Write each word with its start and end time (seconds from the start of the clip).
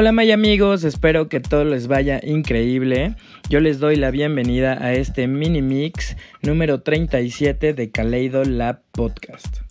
Hola 0.00 0.12
May 0.12 0.30
amigos, 0.30 0.84
espero 0.84 1.28
que 1.28 1.40
todo 1.40 1.64
les 1.64 1.88
vaya 1.88 2.20
increíble. 2.22 3.16
Yo 3.50 3.58
les 3.58 3.80
doy 3.80 3.96
la 3.96 4.12
bienvenida 4.12 4.78
a 4.80 4.92
este 4.92 5.26
mini 5.26 5.60
mix 5.60 6.16
número 6.40 6.82
37 6.82 7.74
de 7.74 7.90
Kaleido 7.90 8.44
Lab 8.44 8.80
Podcast. 8.92 9.62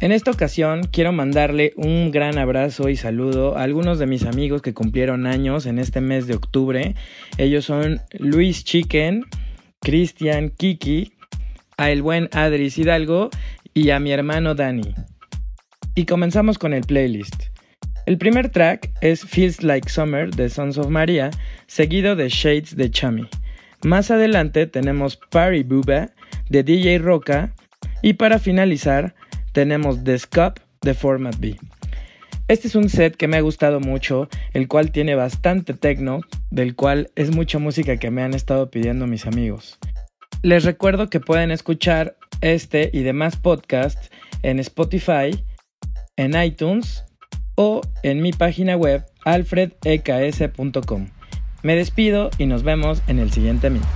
En 0.00 0.10
esta 0.10 0.32
ocasión 0.32 0.88
quiero 0.90 1.12
mandarle 1.12 1.72
un 1.76 2.10
gran 2.10 2.36
abrazo 2.36 2.88
y 2.88 2.96
saludo 2.96 3.56
a 3.56 3.62
algunos 3.62 4.00
de 4.00 4.08
mis 4.08 4.24
amigos 4.24 4.60
que 4.60 4.74
cumplieron 4.74 5.24
años 5.24 5.66
en 5.66 5.78
este 5.78 6.00
mes 6.00 6.26
de 6.26 6.34
octubre. 6.34 6.96
Ellos 7.38 7.64
son 7.64 8.00
Luis 8.18 8.64
Chicken, 8.64 9.24
Cristian 9.80 10.50
Kiki, 10.50 11.12
a 11.76 11.92
el 11.92 12.02
buen 12.02 12.28
Adris 12.32 12.76
Hidalgo 12.76 13.30
y 13.72 13.90
a 13.90 14.00
mi 14.00 14.10
hermano 14.10 14.56
Dani. 14.56 14.96
Y 15.94 16.06
comenzamos 16.06 16.58
con 16.58 16.74
el 16.74 16.82
playlist. 16.82 17.55
El 18.06 18.18
primer 18.18 18.50
track 18.50 18.92
es 19.00 19.24
Feels 19.24 19.64
Like 19.64 19.88
Summer 19.88 20.30
de 20.30 20.48
Sons 20.48 20.78
of 20.78 20.88
Maria, 20.90 21.32
seguido 21.66 22.14
de 22.14 22.28
Shades 22.28 22.76
de 22.76 22.88
Chami. 22.88 23.28
Más 23.82 24.12
adelante 24.12 24.68
tenemos 24.68 25.16
Party 25.16 25.64
Booba 25.64 26.10
de 26.48 26.62
DJ 26.62 26.98
Roca 26.98 27.52
y 28.02 28.12
para 28.12 28.38
finalizar 28.38 29.16
tenemos 29.50 30.04
The 30.04 30.20
Scup 30.20 30.60
de 30.82 30.94
Format 30.94 31.36
B. 31.40 31.56
Este 32.46 32.68
es 32.68 32.76
un 32.76 32.88
set 32.88 33.16
que 33.16 33.26
me 33.26 33.38
ha 33.38 33.40
gustado 33.40 33.80
mucho, 33.80 34.28
el 34.52 34.68
cual 34.68 34.92
tiene 34.92 35.16
bastante 35.16 35.74
techno, 35.74 36.20
del 36.52 36.76
cual 36.76 37.10
es 37.16 37.34
mucha 37.34 37.58
música 37.58 37.96
que 37.96 38.12
me 38.12 38.22
han 38.22 38.34
estado 38.34 38.70
pidiendo 38.70 39.08
mis 39.08 39.26
amigos. 39.26 39.80
Les 40.42 40.62
recuerdo 40.62 41.10
que 41.10 41.18
pueden 41.18 41.50
escuchar 41.50 42.16
este 42.40 42.88
y 42.92 43.02
demás 43.02 43.34
podcasts 43.34 44.12
en 44.42 44.60
Spotify, 44.60 45.44
en 46.16 46.40
iTunes 46.40 47.02
o 47.56 47.80
en 48.02 48.22
mi 48.22 48.32
página 48.32 48.76
web 48.76 49.04
alfredeks.com. 49.24 51.08
Me 51.62 51.74
despido 51.74 52.30
y 52.38 52.46
nos 52.46 52.62
vemos 52.62 53.02
en 53.08 53.18
el 53.18 53.32
siguiente 53.32 53.70
mix. 53.70 53.86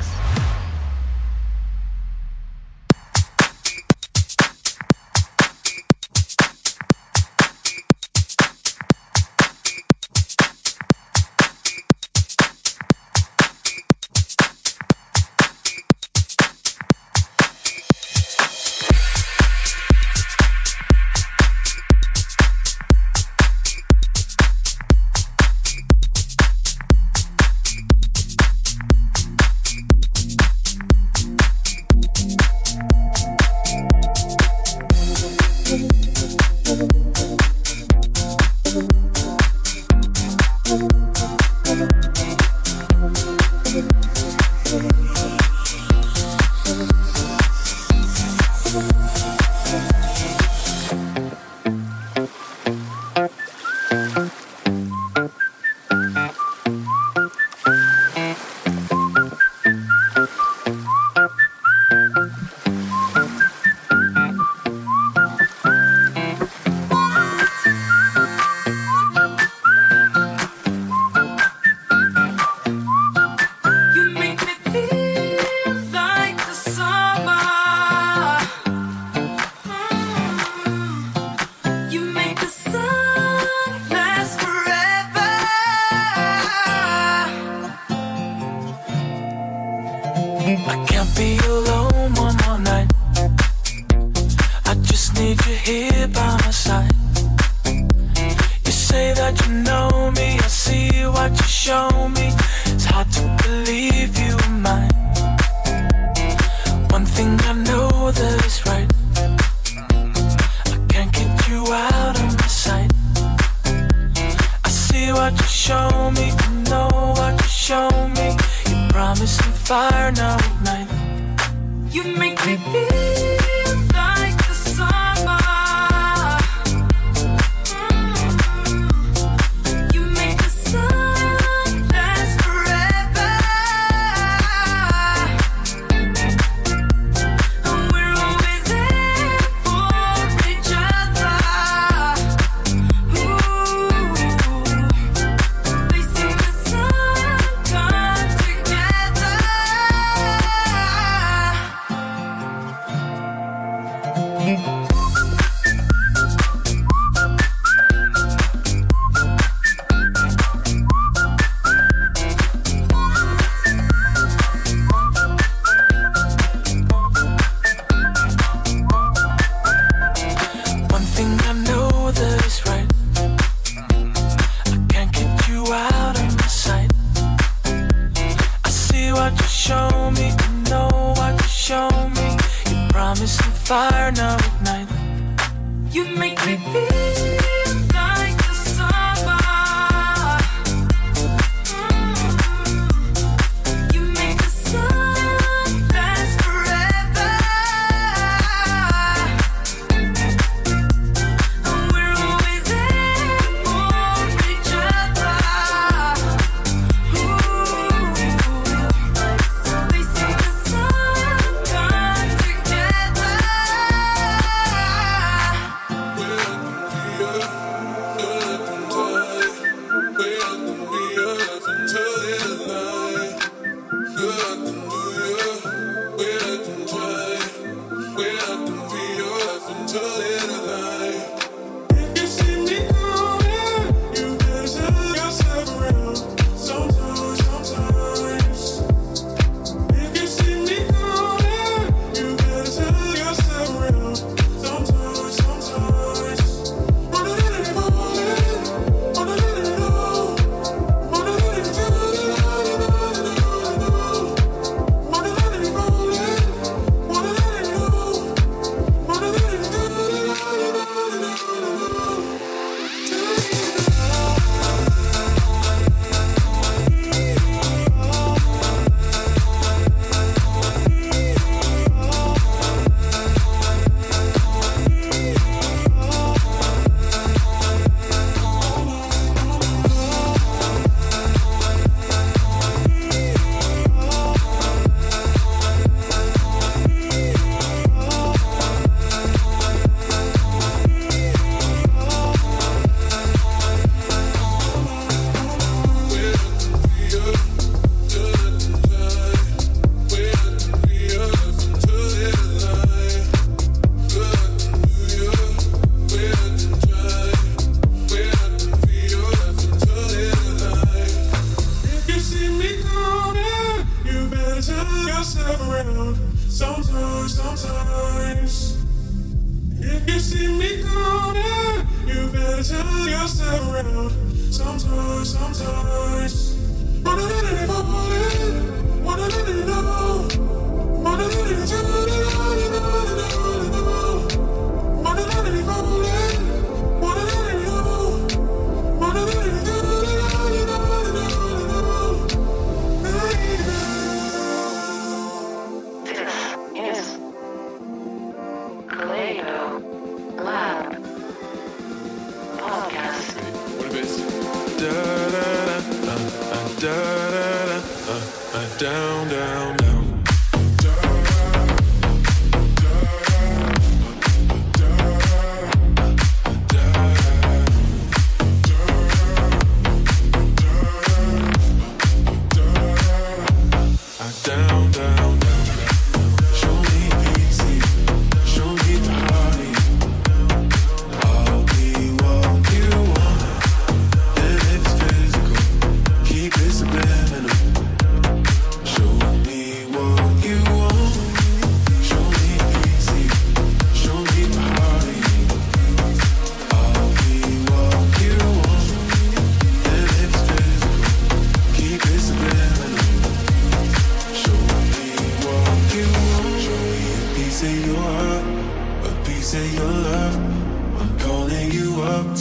fire 119.71 120.11
now. 120.11 120.50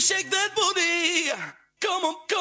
shake 0.00 0.30
that 0.30 0.50
booty. 0.56 1.28
Come 1.82 2.04
on, 2.04 2.14
come 2.26 2.39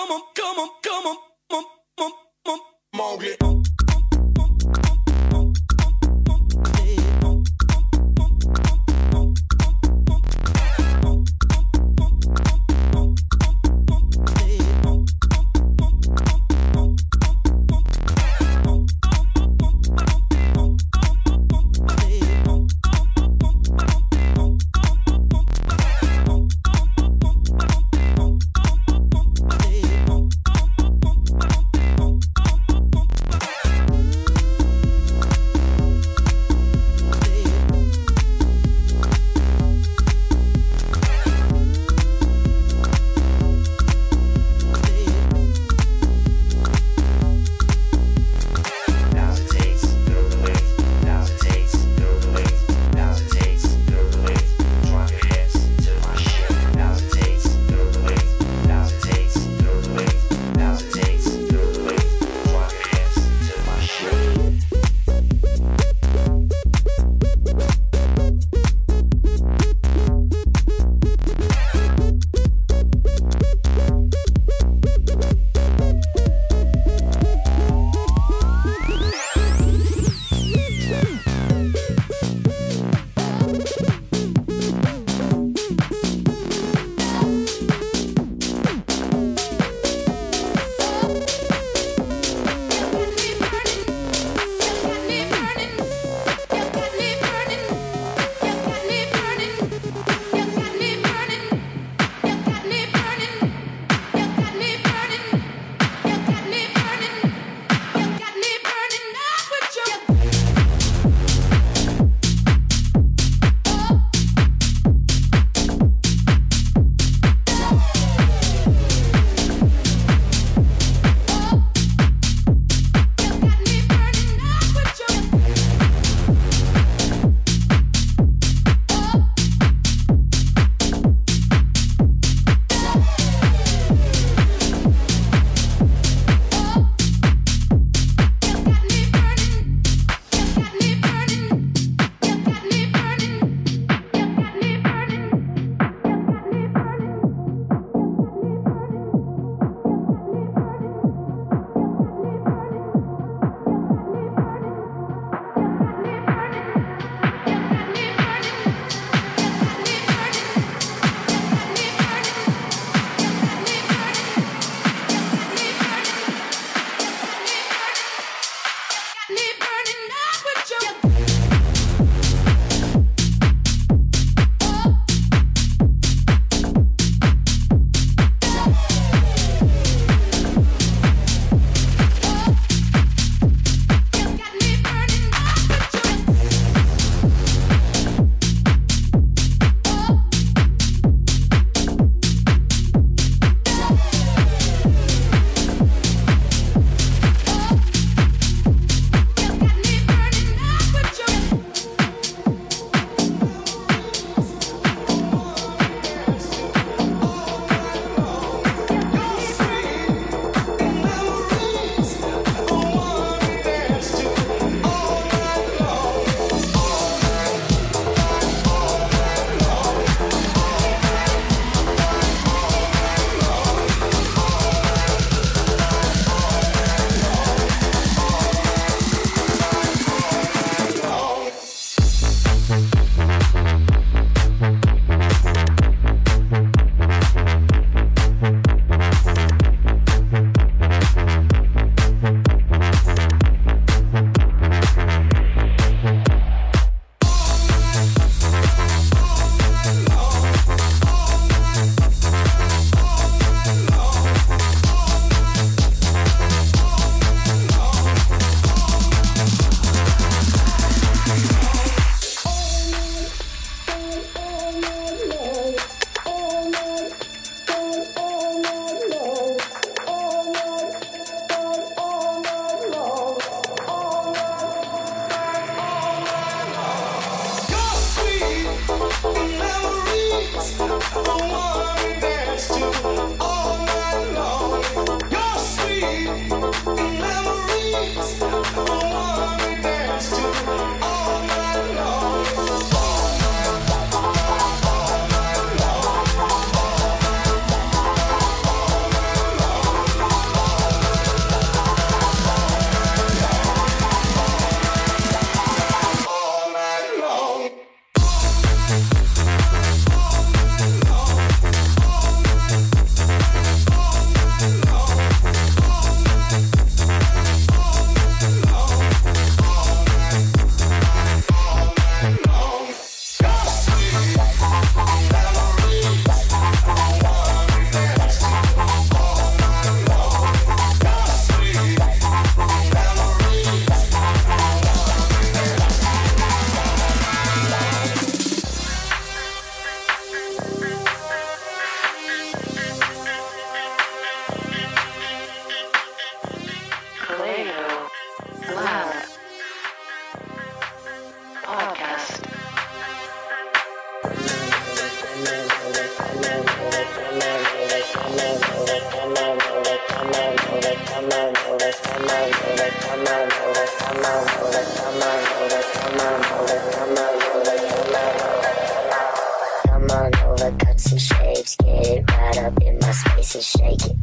cuts 370.99 371.11
and 371.11 371.21
shapes. 371.21 371.75
Get 371.77 372.31
right 372.31 372.57
up 372.57 372.81
in 372.81 372.99
my 372.99 373.11
space 373.11 373.55
and 373.55 373.63
shake 373.63 374.05
it. 374.05 374.17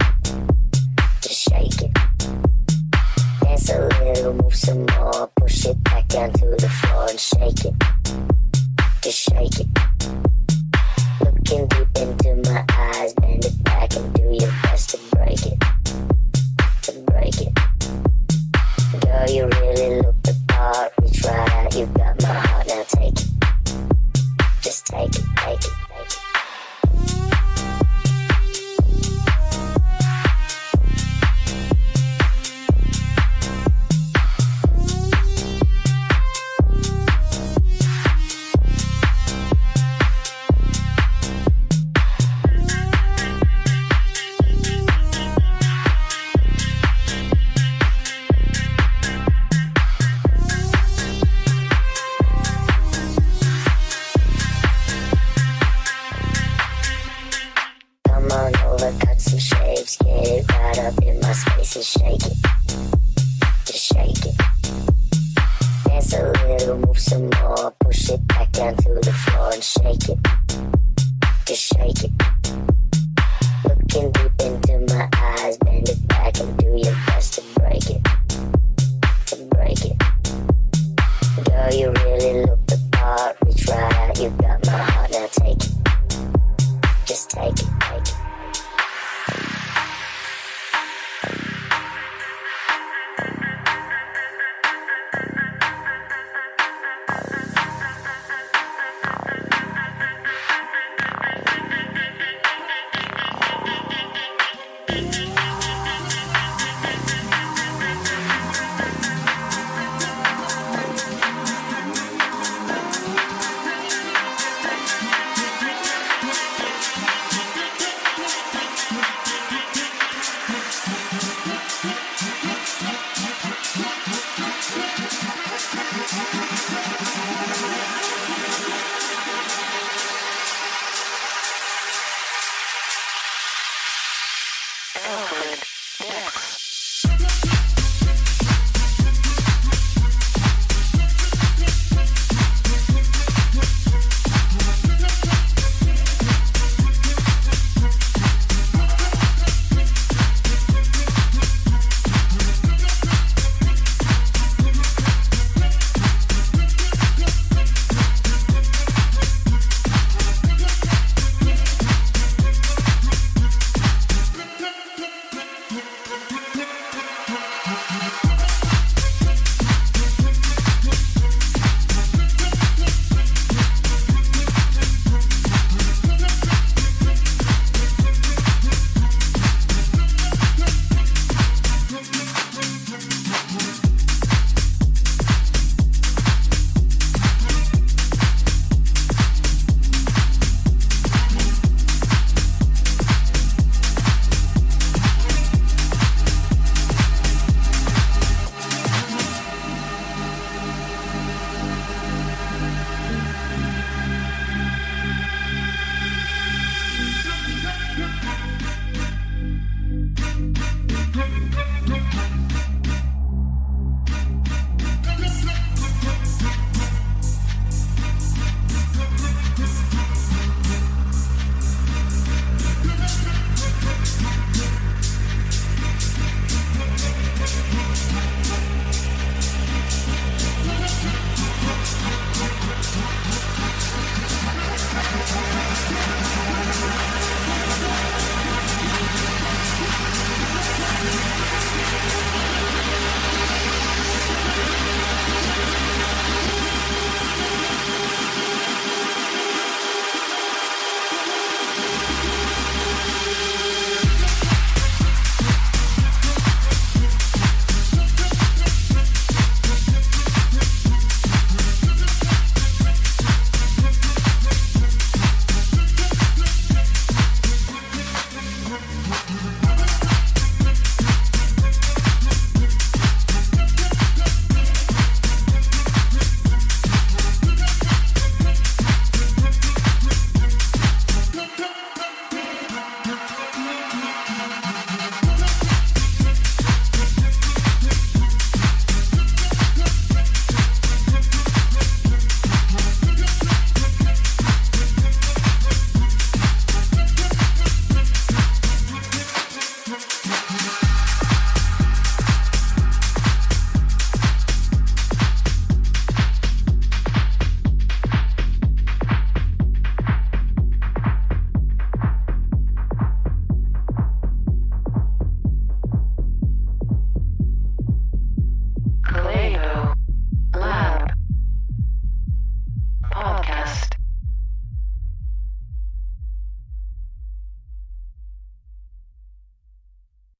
Just 1.22 1.48
shake 1.48 1.82
it. 1.82 1.94
Dance 3.42 3.70
a 3.70 3.88
little, 4.04 4.34
move 4.34 4.54
some 4.54 4.86
more. 4.86 5.30
Push 5.36 5.66
it 5.66 5.82
back 5.84 6.08
down 6.08 6.32
to 6.32 6.46
the 6.46 6.68
floor 6.68 7.06
and 7.08 7.20
shake 7.20 7.64
it. 7.64 7.74
Just 9.02 9.18
shake 9.18 9.60
it. 9.60 10.35